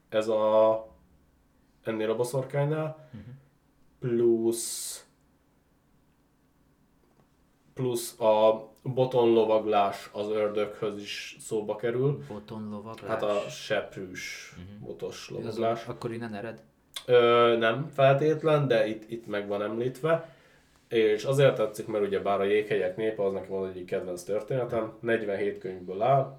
[0.09, 0.87] ez a
[1.83, 3.35] ennél a boszorkánynál, uh-huh.
[3.99, 5.07] plusz
[7.75, 12.25] plusz a botonlovaglás az ördöghöz is szóba kerül.
[12.29, 13.11] Botonlovaglás?
[13.11, 14.87] Hát a seprűs uh-huh.
[14.87, 15.83] botos lovaglás.
[15.83, 16.63] Az, akkor innen ered?
[17.07, 20.35] Ö, nem feltétlen, de itt, itt meg van említve.
[20.89, 24.93] És azért tetszik, mert ugye bár a jéghegyek népe, az nekem az egyik kedvenc történetem,
[25.01, 26.39] 47 könyvből áll,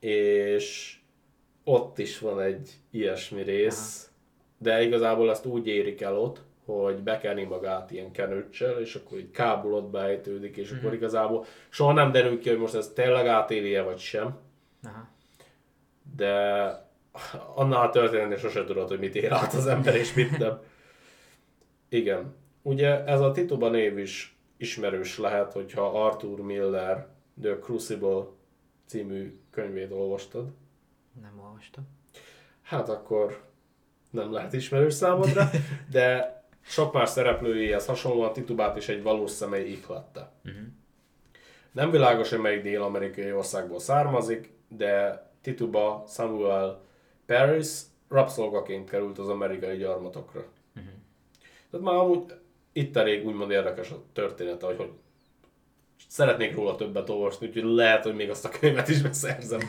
[0.00, 0.96] és
[1.64, 4.12] ott is van egy ilyesmi rész, Aha.
[4.58, 9.30] de igazából ezt úgy érik el ott, hogy bekeni magát ilyen kenőccsel, és akkor így
[9.30, 10.78] kábulot beejtődik, és mm-hmm.
[10.78, 10.98] akkor mhm.
[10.98, 14.38] igazából soha nem derül ki, hogy most ez tényleg átéli vagy sem.
[14.82, 15.08] Aha.
[16.16, 16.32] De
[17.54, 20.58] annál a történetnél sose tudod, hogy mit ér át az ember és mit nem.
[21.88, 22.34] Igen.
[22.62, 27.06] Ugye ez a Tituba név is ismerős lehet, hogyha Arthur Miller
[27.42, 28.24] The Crucible
[28.86, 30.48] című könyvét olvastad.
[31.22, 31.84] Nem olvastam.
[32.62, 33.42] Hát akkor
[34.10, 35.50] nem lehet ismerős számodra,
[35.90, 40.32] de sok más szereplőjéhez hasonlóan Titubát is egy valós személy ihlette.
[40.44, 40.62] Uh-huh.
[41.72, 46.83] Nem világos, hogy melyik dél-amerikai országból származik, de Tituba Samuel
[47.26, 50.44] Paris rabszolgaként került az amerikai gyarmatokra.
[50.76, 50.92] Uh-huh.
[51.70, 52.34] Tehát már amúgy
[52.72, 54.90] itt elég úgymond érdekes a története, hogy, hogy
[56.08, 59.60] szeretnék róla többet olvasni, úgyhogy lehet, hogy még azt a könyvet is beszerzem.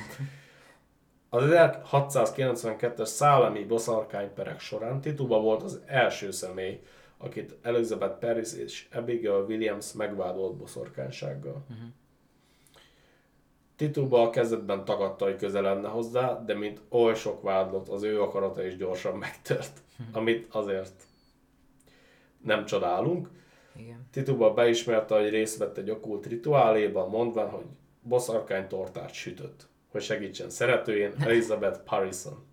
[1.30, 6.82] Az 1692-es szállami boszorkányperek során Tituba volt az első személy,
[7.18, 11.65] akit Elizabeth Paris és Abigail Williams megvádolt boszorkánysággal.
[11.70, 11.88] Uh-huh.
[13.75, 18.21] Tituba a kezdetben tagadta, hogy közel lenne hozzá, de mint oly sok vádlott, az ő
[18.21, 21.03] akarata is gyorsan megtört, amit azért
[22.41, 23.29] nem csodálunk.
[23.75, 24.07] Igen.
[24.11, 27.65] Tituba beismerte, hogy részt vett egy okult rituáléban, mondván, hogy
[28.01, 32.43] boszorkány tortát sütött, hogy segítsen szeretőjén, Elizabeth Parison.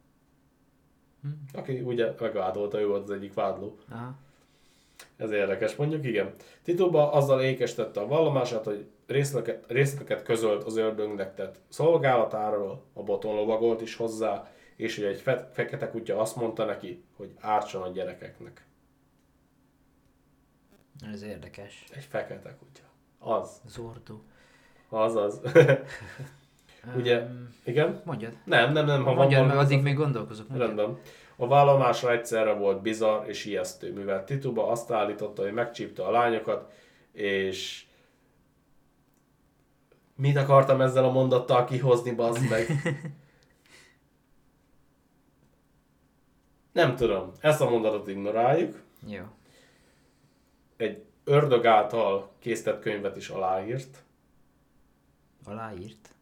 [1.23, 1.29] Hm.
[1.53, 3.79] Aki ugye megvádolta, ő volt az egyik vádló.
[3.91, 4.15] Aha.
[5.17, 6.35] Ez érdekes, mondjuk igen.
[6.63, 13.35] Tituba azzal ékesítette a vallomását, hogy részleteket, részleteket közölt az ördögnek tett szolgálatáról, a boton
[13.35, 17.91] lovagolt is hozzá, és hogy egy fe- fekete kutya azt mondta neki, hogy ártson a
[17.91, 18.67] gyerekeknek.
[21.13, 21.85] Ez érdekes.
[21.95, 22.83] Egy fekete kutya.
[23.19, 23.61] Az.
[23.67, 24.15] Zordo.
[24.89, 25.41] Az az.
[26.97, 28.03] Ugye, um, igen?
[28.05, 28.33] Mondjad.
[28.45, 29.05] Nem, nem, nem.
[29.05, 30.49] Ha Mondjad, mert addig még gondolkozok.
[30.49, 30.69] Mondjad.
[30.69, 30.99] Rendben.
[31.37, 36.73] A vállalmása egyszerre volt bizarr és ijesztő, mivel Tituba azt állította, hogy megcsípte a lányokat,
[37.13, 37.85] és
[40.23, 42.67] mit akartam ezzel a mondattal kihozni, bazd meg?
[46.73, 47.33] Nem tudom.
[47.41, 48.83] Ezt a mondatot ignoráljuk.
[49.07, 49.25] Jó
[50.83, 54.05] egy ördög által készített könyvet is aláírt.
[55.45, 56.15] Aláírt?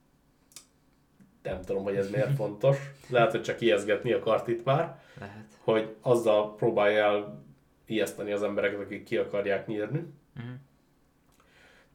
[1.43, 2.79] Nem tudom, hogy ez miért fontos.
[3.09, 5.01] Lehet, hogy csak ijeszgetni akart itt már.
[5.19, 5.59] Lehet.
[5.59, 7.45] Hogy azzal próbálja el
[7.87, 10.15] ijeszteni az embereket, akik ki akarják nyírni.
[10.37, 10.53] Uh-huh.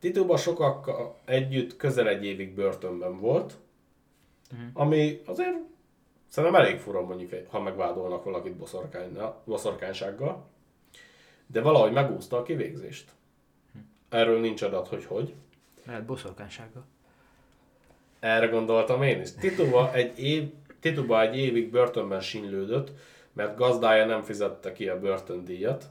[0.05, 3.53] Tituba sokakkal együtt közel egy évig börtönben volt,
[4.51, 4.67] uh-huh.
[4.73, 5.55] ami azért
[6.29, 8.55] szerintem elég fura mondjuk, ha megvádolnak valakit
[9.45, 10.45] boszorkánysággal
[11.47, 13.11] de valahogy megúszta a kivégzést.
[14.09, 15.33] Erről nincs adat, hogy hogy.
[15.85, 16.85] Lehet boszorkánysága.
[18.19, 19.31] Erre gondoltam én is.
[19.31, 22.91] Tituba egy, év, Tituba egy évig börtönben sinlődött,
[23.33, 25.85] mert gazdája nem fizette ki a börtöndíjat.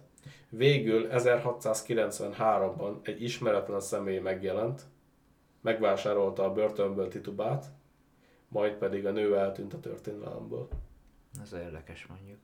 [0.49, 4.83] Végül 1693-ban egy ismeretlen személy megjelent,
[5.61, 7.67] megvásárolta a börtönből Titubát,
[8.49, 10.69] majd pedig a nő eltűnt a történelemből.
[11.43, 12.39] Ez érdekes mondjuk.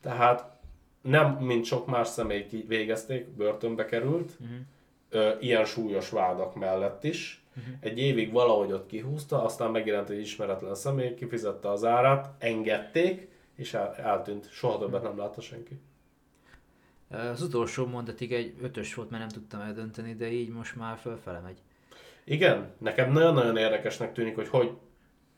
[0.00, 0.58] Tehát
[1.00, 5.42] nem, mint sok más személy végezték, börtönbe került, uh-huh.
[5.42, 7.42] ilyen súlyos vádak mellett is.
[7.56, 7.74] Uh-huh.
[7.80, 13.74] Egy évig valahogy ott kihúzta, aztán megjelent egy ismeretlen személy, kifizette az árát, engedték, és
[13.74, 14.50] el, eltűnt.
[14.50, 15.80] Soha többet nem látta senki.
[17.10, 21.38] Az utolsó mondatig egy ötös volt, mert nem tudtam eldönteni, de így most már fölfele
[21.38, 21.58] megy.
[22.24, 24.70] Igen, nekem nagyon-nagyon érdekesnek tűnik, hogy hogy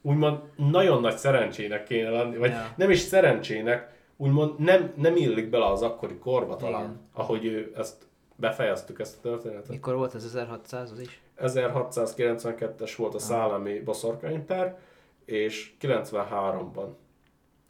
[0.03, 2.75] úgymond nagyon nagy szerencsének kéne lenni, vagy ja.
[2.77, 7.01] nem is szerencsének, úgymond nem, nem illik bele az akkori korba talán, Igen.
[7.13, 8.07] ahogy ő ezt
[8.37, 9.69] befejeztük ezt a történetet.
[9.69, 11.21] Mikor volt ez 1600 az is?
[11.39, 14.79] 1692-es volt a szállami boszorkányper,
[15.25, 16.89] és 93-ban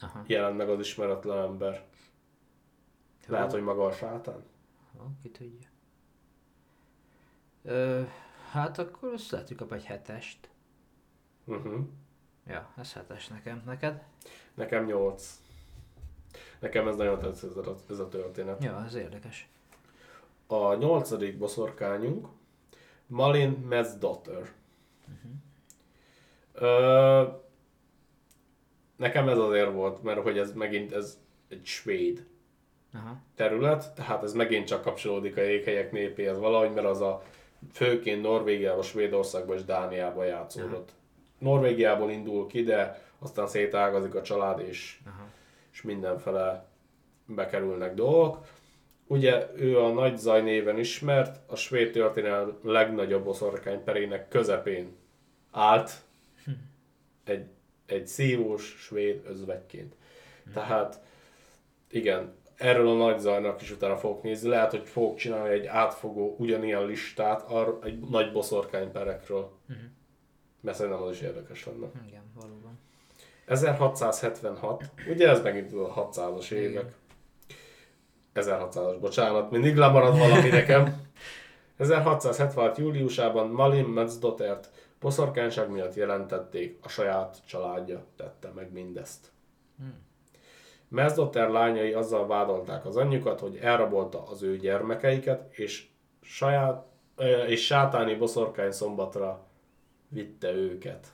[0.01, 0.23] Aha.
[0.27, 1.83] jelent meg az ismeretlen ember.
[3.31, 4.45] Lehet, hogy maga a sátán.
[4.97, 5.69] Ha, ki tudja.
[7.63, 8.03] Ö,
[8.51, 10.51] hát akkor azt lehet, hogy kap egy hetest.
[11.45, 11.87] Uh-huh.
[12.47, 13.63] Ja, ez hetes nekem.
[13.67, 14.03] Neked?
[14.55, 15.41] Nekem nyolc.
[16.59, 18.65] Nekem ez nagyon tetszett ez a, ez a történet.
[18.65, 19.49] Ja, ez érdekes.
[20.47, 22.29] A nyolcadik boszorkányunk
[23.07, 24.53] Malin Metzdaughter.
[25.09, 25.33] Uh-huh.
[26.53, 27.29] Ö,
[28.97, 32.27] nekem ez azért volt, mert hogy ez megint ez egy svéd
[32.95, 33.17] Aha.
[33.35, 37.23] terület, tehát ez megint csak kapcsolódik a jéghelyek népéhez valahogy, mert az a
[37.73, 40.89] főként Norvégiában, Svédországban és Dániában játszódott.
[40.89, 40.99] Aha.
[41.39, 45.29] Norvégiából indul ki, de aztán szétágazik a család, és Aha
[45.73, 46.67] és mindenfele
[47.27, 48.47] bekerülnek dolgok.
[49.07, 54.97] Ugye ő a Nagy Zaj néven ismert, a svéd történelem legnagyobb boszorkány perének közepén
[55.51, 55.93] állt
[57.25, 57.47] egy,
[57.87, 59.95] egy szívós svéd özvegyként.
[60.55, 61.01] Tehát
[61.91, 64.49] igen, erről a nagy zajnak is utána fogok nézni.
[64.49, 69.51] Lehet, hogy fogok csinálni egy átfogó, ugyanilyen listát arra, egy nagy boszorkányperekről.
[69.69, 69.85] Uh-huh.
[70.61, 71.87] Mert szerintem az is érdekes lenne.
[72.07, 72.79] Igen, valóban.
[73.47, 76.95] 1676, ugye ez megint a 600-as évek.
[78.35, 80.85] 1600-as, bocsánat, mindig lemarad valami nekem.
[81.77, 82.79] 1676.
[82.79, 84.71] júliusában Malin Metzdotert
[85.01, 89.31] boszorkányság miatt jelentették, a saját családja tette meg mindezt.
[89.79, 90.09] Hmm.
[90.91, 95.89] Mezdotter lányai azzal vádolták az anyjukat, hogy elrabolta az ő gyermekeiket, és,
[96.23, 96.87] saját,
[97.47, 99.47] és sátáni boszorkány szombatra
[100.09, 101.07] vitte őket,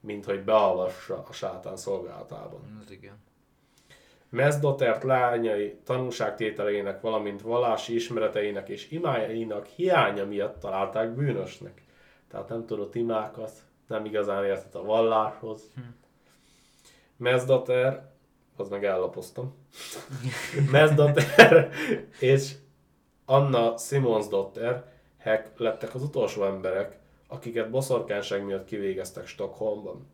[0.00, 2.80] mint hogy beavassa a sátán szolgálatában.
[2.84, 3.16] Ez igen.
[4.28, 11.82] Mezdotert lányai tanúságtételeinek, valamint vallási ismereteinek és imájainak hiánya miatt találták bűnösnek.
[12.30, 13.52] Tehát nem tudott imákat,
[13.86, 15.70] nem igazán értett a valláshoz.
[15.74, 15.80] Hm.
[17.16, 18.16] Mezdoter,
[18.58, 19.54] az meg ellapoztam.
[20.70, 21.70] Mezdoter
[22.20, 22.54] és
[23.24, 24.84] Anna Simonsdotter
[25.18, 30.06] Heck lettek az utolsó emberek, akiket boszorkányság miatt kivégeztek Stockholmban.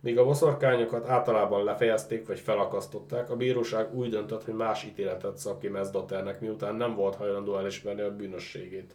[0.00, 5.60] Míg a boszorkányokat általában lefejezték vagy felakasztották, a bíróság úgy döntött, hogy más ítéletet szab
[5.60, 8.94] ki Mezdoternek, miután nem volt hajlandó elismerni a bűnösségét.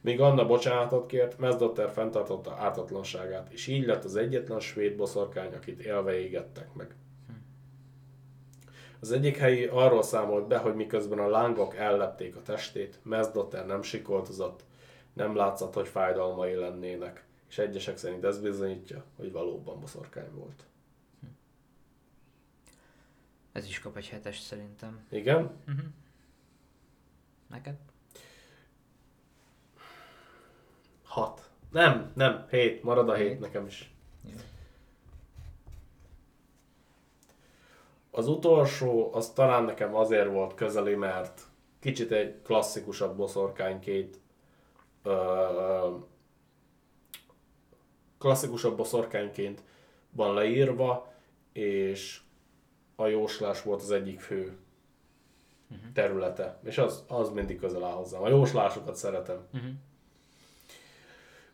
[0.00, 5.80] Míg Anna bocsánatot kért, Mezdotter fenntartotta ártatlanságát, és így lett az egyetlen svéd boszorkány, akit
[5.80, 6.94] élve égettek meg.
[9.00, 13.82] Az egyik helyi arról számolt be, hogy miközben a lángok ellepték a testét, Mezdotter nem
[13.82, 14.64] sikoltozott,
[15.12, 20.64] nem látszott, hogy fájdalmai lennének és egyesek szerint ez bizonyítja, hogy valóban boszorkány volt.
[23.52, 25.06] Ez is kap egy hetest szerintem.
[25.10, 25.60] Igen?
[25.68, 25.84] Uh-huh.
[27.46, 27.76] Neked?
[31.02, 31.50] Hat.
[31.70, 32.82] Nem, nem, hét.
[32.82, 33.90] Marad a hét, hét nekem is.
[34.24, 34.36] Jó.
[38.16, 41.40] Az utolsó, az talán nekem azért volt közeli, mert
[41.80, 44.20] kicsit egy klasszikusabb boszorkányként
[45.02, 45.96] ö,
[48.18, 49.62] klasszikusabb boszorkányként
[50.10, 51.12] van leírva,
[51.52, 52.20] és
[52.94, 54.56] a jóslás volt az egyik fő
[55.70, 55.92] uh-huh.
[55.92, 56.60] területe.
[56.64, 58.22] És az, az mindig közel áll hozzám.
[58.22, 59.46] A jóslásokat szeretem.
[59.52, 59.70] Uh-huh.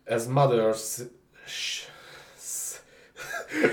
[0.05, 1.03] Ez Mother's...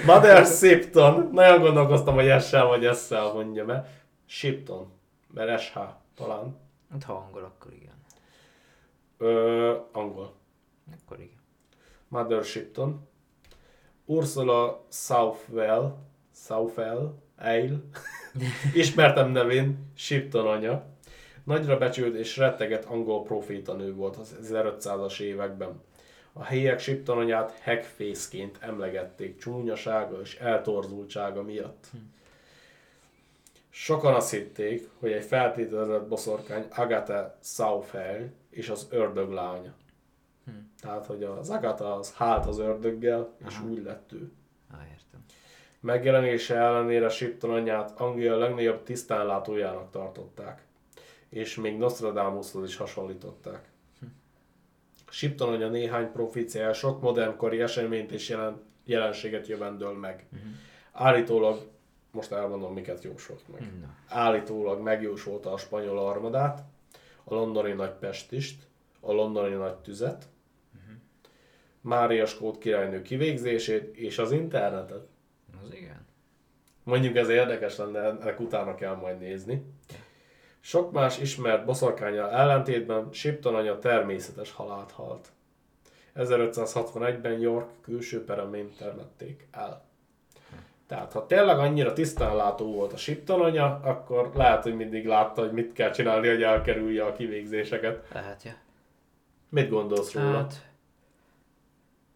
[0.06, 1.30] Mother Shipton.
[1.32, 3.86] Nagyon gondolkoztam, hogy essel vagy essel mondjam-e.
[4.26, 4.92] Shipton.
[5.34, 5.78] Mert SH
[6.16, 6.58] talán.
[6.92, 7.96] Hát ha angol, akkor igen.
[9.18, 10.34] Ö, angol.
[11.04, 11.38] Akkor igen.
[12.10, 13.08] Mother Shipton,
[14.06, 15.96] Ursula Southwell,
[16.34, 17.80] Southwell, Ale,
[18.74, 20.86] ismertem nevén, Shipton anya,
[21.44, 25.82] nagyra becsült és retteget angol profétanő volt az 1500-as években.
[26.40, 31.88] A helyiek Shipton anyát Hackface-ként emlegették csúnyasága és eltorzultsága miatt.
[33.70, 39.74] Sokan azt hitték, hogy egy feltételezett boszorkány Agatha Southwell és az ördög lánya.
[40.46, 40.52] Hm.
[40.82, 43.68] Tehát, hogy az Agatha az hált az ördöggel, és Aha.
[43.68, 44.32] úgy lett ő.
[44.72, 45.24] Ah, értem.
[45.80, 50.64] Megjelenése ellenére Shipton anyját Anglia legnagyobb tisztánlátójának tartották,
[51.30, 53.70] és még Nostradamushoz is hasonlították.
[55.10, 60.26] Shipton anya néhány profíciája sok modernkori eseményt és jelen, jelenséget jövendől meg.
[60.32, 60.50] Uh-huh.
[60.92, 61.70] Állítólag,
[62.12, 63.62] most elmondom, miket jósolt meg.
[63.62, 63.88] No.
[64.08, 66.64] Állítólag megjósolta a spanyol armadát,
[67.24, 68.68] a londoni nagy pestist,
[69.00, 70.28] a londoni nagy tüzet,
[71.82, 75.08] Mária Skót királynő kivégzését és az internetet.
[75.64, 76.06] Az igen.
[76.84, 79.64] Mondjuk ez érdekes lenne, ennek utána kell majd nézni.
[80.60, 85.28] Sok más ismert boszorkányjal ellentétben Shipton anya természetes halált halt.
[86.16, 89.88] 1561-ben York külső peremén termették el.
[90.88, 95.52] Tehát ha tényleg annyira tisztánlátó volt a Shipton anya, akkor lehet, hogy mindig látta, hogy
[95.52, 98.08] mit kell csinálni, hogy elkerülje a kivégzéseket.
[98.14, 98.54] Lehet, ja.
[99.50, 100.36] Mit gondolsz róla?
[100.36, 100.70] Hát,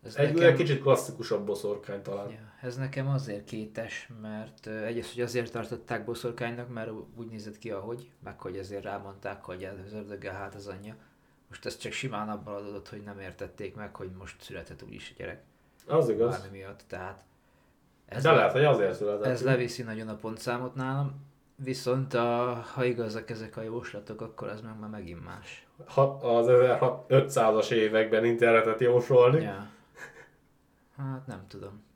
[0.04, 0.56] ez egy nekem...
[0.56, 2.30] kicsit klasszikusabb boszorkány talán.
[2.30, 7.72] Ja, ez nekem azért kétes, mert egyrészt, hogy azért tartották boszorkánynak, mert úgy nézett ki,
[7.72, 10.96] ahogy, meg hogy ezért rámondták, hogy az ördöggel hát az anyja.
[11.48, 15.18] Most ez csak simán abban adott, hogy nem értették meg, hogy most született úgyis a
[15.18, 15.44] gyerek.
[15.88, 16.40] Az igaz.
[16.40, 17.26] Bármi miatt, tehát...
[18.06, 19.32] Ez De le, lehet, hogy azért született.
[19.32, 24.62] Ez leviszi nagyon a pontszámot nálam, viszont a, ha igazak ezek a jóslatok, akkor ez
[24.62, 25.68] meg már megint más.
[25.86, 29.42] Ha, az 1500-as években internetet jósolni.
[29.42, 29.70] Ja.
[30.98, 31.92] Hát nem tudom.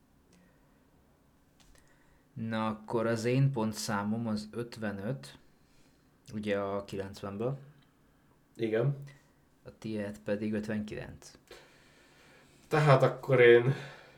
[2.37, 5.37] Na akkor az én pontszámom az 55,
[6.33, 7.53] ugye a 90-ből.
[8.55, 8.97] Igen.
[9.65, 11.31] A tiéd pedig 59.
[12.67, 13.73] Tehát akkor én...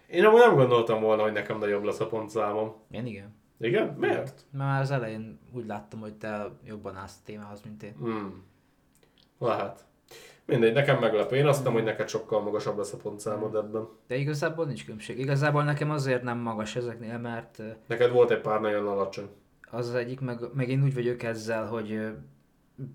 [0.08, 2.74] Én nem gondoltam volna, hogy nekem nagyobb lesz a pontszámom.
[2.92, 3.34] Én igen.
[3.58, 3.88] Igen?
[3.94, 4.46] Miért?
[4.50, 7.96] Már az elején úgy láttam, hogy te jobban állsz a témához, mint én.
[7.98, 8.44] Hmm.
[9.38, 9.86] Lehet.
[10.50, 11.36] Mindegy, nekem meglepő.
[11.36, 13.88] Én azt hiszem, hogy neked sokkal magasabb lesz a pontszámod ebben.
[14.08, 15.20] De igazából nincs különbség.
[15.20, 17.62] Igazából nekem azért nem magas ezeknél, mert...
[17.88, 19.30] Neked volt egy pár nagyon alacsony.
[19.72, 22.14] Az az egyik, meg, meg én úgy vagyok ezzel, hogy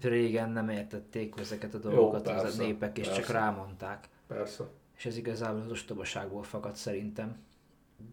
[0.02, 3.20] régen nem értették ezeket a dolgokat Jó, persze, a népek, és persze.
[3.20, 4.08] csak rámondták.
[4.26, 4.64] Persze.
[4.96, 7.36] És ez igazából az ostobaságból fakad szerintem.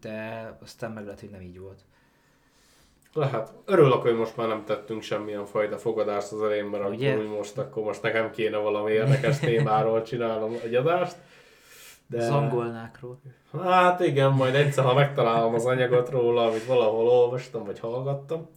[0.00, 1.84] De aztán meg lehet, hogy nem így volt.
[3.14, 3.52] Lehet.
[3.64, 7.12] Örülök, hogy most már nem tettünk semmilyen fajta fogadást az elején, mert Ugye?
[7.12, 11.16] akkor úgy most, akkor most nekem kéne valami érdekes témáról csinálnom egy adást.
[12.06, 12.20] De...
[12.20, 13.20] Zangolnákról.
[13.62, 18.48] Hát igen, majd egyszer, ha megtalálom az anyagot róla, amit valahol olvastam, vagy hallgattam,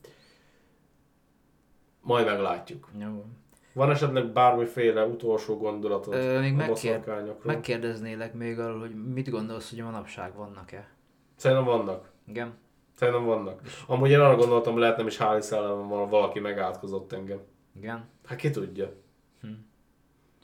[2.01, 2.89] majd meglátjuk.
[2.99, 3.26] Jó.
[3.74, 9.70] Van esetleg bármiféle utolsó gondolatod Ö, még a megkér- megkérdeznélek még arról, hogy mit gondolsz,
[9.70, 10.88] hogy manapság vannak-e?
[11.36, 12.10] Szerintem vannak.
[12.28, 12.53] Igen.
[12.95, 13.61] Szerintem vannak.
[13.87, 17.39] Amúgy én arra gondoltam, lehet nem is háli szellemem van, valaki megátkozott engem.
[17.75, 18.09] Igen?
[18.25, 18.93] Hát ki tudja.
[19.41, 19.47] Hm.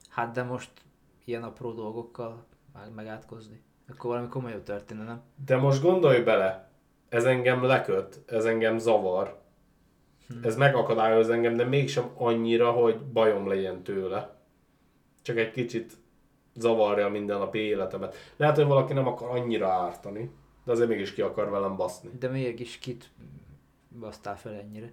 [0.10, 0.72] Hát de most
[1.26, 2.46] ilyen apró dolgokkal
[2.96, 3.62] megátkozni.
[3.90, 5.22] Akkor valami komolyabb történne, nem?
[5.46, 6.72] De most gondolj bele,
[7.10, 9.42] ez engem leköt, ez engem zavar,
[10.28, 10.46] hm.
[10.46, 14.40] ez megakadályoz engem, de mégsem annyira, hogy bajom legyen tőle.
[15.22, 15.98] Csak egy kicsit
[16.56, 18.16] zavarja minden napi életemet.
[18.38, 20.32] Lehet, hogy valaki nem akar annyira ártani,
[20.64, 22.10] de azért mégis ki akar velem baszni.
[22.20, 23.10] De mégis kit
[24.00, 24.92] basztál fel ennyire?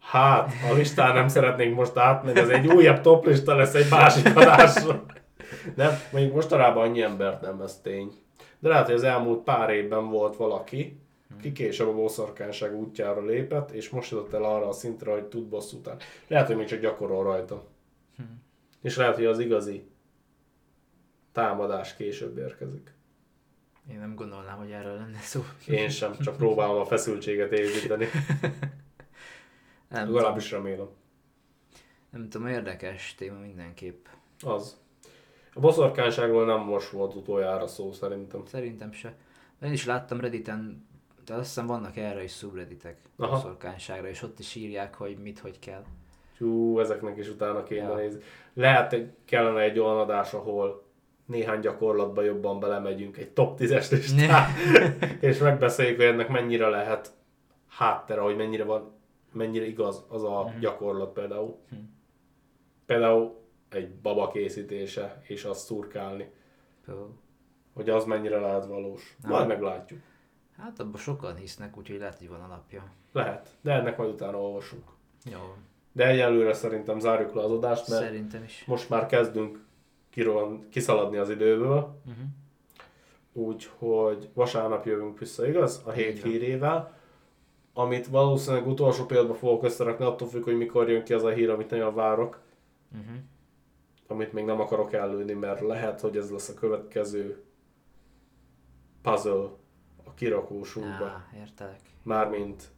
[0.00, 5.04] Hát, a listán nem szeretnénk most átmenni, ez egy újabb toplista lesz egy másik adásra.
[5.74, 8.12] Nem, mondjuk mostanában annyi embert nem, ez tény.
[8.58, 11.00] De lehet, hogy az elmúlt pár évben volt valaki,
[11.40, 15.44] ki később a bosszorkánság útjára lépett, és most jutott el arra a szintre, hogy tud
[15.48, 16.02] bosszút állni.
[16.26, 17.64] Lehet, hogy még csak gyakorol rajta.
[18.16, 18.22] Hm.
[18.82, 19.86] És lehet, hogy az igazi
[21.32, 22.95] támadás később érkezik.
[23.90, 25.44] Én nem gondolnám, hogy erről lenne szó.
[25.66, 28.06] Én sem, csak próbálom a feszültséget építeni.
[29.88, 30.88] nem Legalábbis remélem.
[32.10, 34.06] Nem tudom, érdekes téma mindenképp.
[34.44, 34.80] Az.
[35.54, 38.42] A boszorkányságról nem most volt utoljára szó szerintem.
[38.46, 39.14] Szerintem se.
[39.62, 40.86] Én is láttam Redditen,
[41.24, 45.58] de azt hiszem vannak erre is subredditek boszorkányságra, és ott is írják, hogy mit, hogy
[45.58, 45.84] kell.
[46.38, 47.94] Hú, ezeknek is utána kéne ja.
[47.94, 48.20] nézni.
[48.54, 50.85] Lehet, hogy kellene egy olyan adás, ahol
[51.26, 54.48] néhány gyakorlatba jobban belemegyünk, egy top 10-es listát,
[55.20, 57.10] és megbeszéljük, hogy ennek mennyire lehet
[57.68, 58.92] háttere, hogy mennyire van,
[59.32, 60.58] mennyire igaz az a uh-huh.
[60.60, 61.58] gyakorlat például.
[61.64, 61.78] Uh-huh.
[62.86, 66.30] Például egy baba készítése, és azt szurkálni.
[67.74, 69.16] Hogy az mennyire lehet valós.
[69.22, 70.00] Hát, majd meglátjuk.
[70.56, 72.84] Hát abban sokan hisznek, úgyhogy lehet, hogy van alapja.
[73.12, 74.84] Lehet, de ennek majd utána olvasunk.
[75.24, 75.54] Jó.
[75.92, 78.64] De egyelőre szerintem zárjuk le az adást, mert Szerintem is.
[78.66, 79.65] most már kezdünk
[80.16, 82.00] kirohan, kiszaladni az időből.
[82.06, 82.24] Uh-huh.
[83.32, 85.82] Úgyhogy vasárnap jövünk vissza, igaz?
[85.84, 86.98] A hét hírével.
[87.72, 91.50] Amit valószínűleg utolsó pillanatban fogok összerakni, attól függ, hogy mikor jön ki az a hír,
[91.50, 92.40] amit nagyon várok.
[92.92, 93.16] Uh-huh.
[94.06, 97.44] Amit még nem akarok előni, mert lehet, hogy ez lesz a következő
[99.02, 99.50] puzzle
[100.04, 101.04] a kirakósunkba.
[101.04, 101.80] Ja, értelek.
[102.02, 102.68] Mármint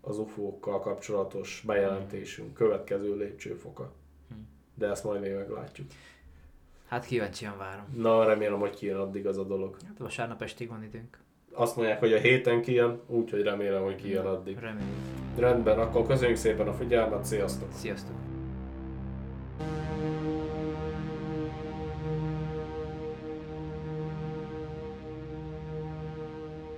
[0.00, 2.66] az UFO-kkal kapcsolatos bejelentésünk, uh-huh.
[2.66, 3.92] következő lépcsőfoka.
[4.74, 5.88] De ezt majd még meglátjuk.
[6.90, 7.84] Hát kíváncsian várom.
[7.96, 9.76] Na, remélem, hogy kijön addig az a dolog.
[9.86, 11.18] Hát vasárnap estig van időnk.
[11.52, 14.58] Azt mondják, hogy a héten kijön, úgyhogy remélem, hogy kijön addig.
[14.58, 14.88] Remélem.
[15.36, 17.68] Rendben, akkor köszönjük szépen a figyelmet, sziasztok!
[17.72, 18.14] Sziasztok!